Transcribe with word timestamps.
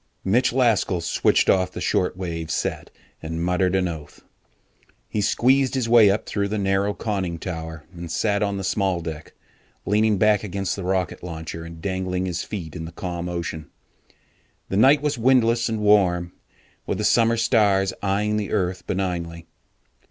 '"Mitch 0.33 0.51
Laskell 0.51 0.99
switched 0.99 1.47
off 1.47 1.71
the 1.73 1.79
short 1.79 2.17
wave 2.17 2.49
set 2.49 2.89
and 3.21 3.45
muttered 3.45 3.75
an 3.75 3.87
oath. 3.87 4.23
He 5.07 5.21
squeezed 5.21 5.75
his 5.75 5.87
way 5.87 6.09
up 6.09 6.25
through 6.25 6.47
the 6.47 6.57
narrow 6.57 6.95
conning 6.95 7.37
tower 7.37 7.85
and 7.93 8.11
sat 8.11 8.41
on 8.41 8.57
the 8.57 8.63
small 8.63 9.01
deck, 9.01 9.33
leaning 9.85 10.17
back 10.17 10.43
against 10.43 10.75
the 10.75 10.83
rocket 10.83 11.21
launcher 11.21 11.63
and 11.63 11.83
dangling 11.83 12.25
his 12.25 12.41
feet 12.41 12.75
in 12.75 12.85
the 12.85 12.91
calm 12.91 13.29
ocean. 13.29 13.69
The 14.69 14.77
night 14.77 15.03
was 15.03 15.19
windless 15.19 15.69
and 15.69 15.81
warm, 15.81 16.33
with 16.87 16.97
the 16.97 17.03
summer 17.03 17.37
stars 17.37 17.93
eyeing 18.01 18.37
the 18.37 18.51
earth 18.51 18.87
benignly. 18.87 19.45